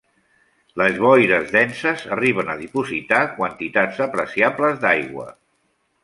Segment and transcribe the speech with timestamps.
[0.81, 5.27] Les boires denses arriben a dipositar quantitats apreciables d'aigua.